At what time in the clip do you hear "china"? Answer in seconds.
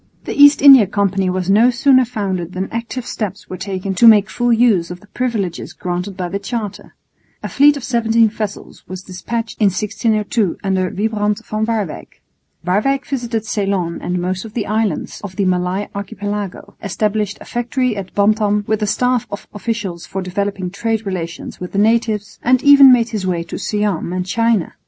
24.25-24.73